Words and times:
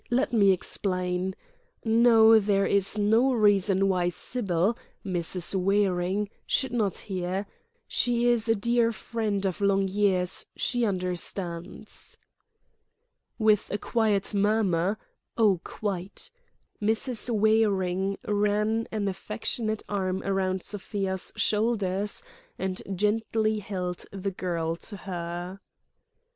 Let 0.09 0.33
me 0.33 0.51
explain. 0.51 1.35
No: 1.85 2.39
there 2.39 2.65
is 2.65 2.97
no 2.97 3.33
reason 3.33 3.87
why 3.87 4.09
Sybil—Mrs. 4.09 5.53
Waring—should 5.53 6.71
not 6.71 6.97
hear. 6.97 7.45
She 7.87 8.27
is 8.27 8.49
a 8.49 8.55
dear 8.55 8.91
friend 8.91 9.45
of 9.45 9.61
long 9.61 9.87
years, 9.87 10.47
she 10.55 10.85
understands." 10.85 12.17
With 13.37 13.69
a 13.69 13.77
quiet 13.77 14.33
murmur—"Oh, 14.33 15.61
quite!"—Mrs. 15.63 17.29
Waring 17.29 18.17
ran 18.27 18.87
an 18.91 19.07
affectionate 19.07 19.83
arm 19.87 20.21
round 20.21 20.63
Sofia's 20.63 21.31
shoulders 21.35 22.23
and 22.57 22.81
gently 22.95 23.59
held 23.59 24.03
the 24.11 24.31
girl 24.31 24.75
to 24.77 24.97
her. 24.97 25.59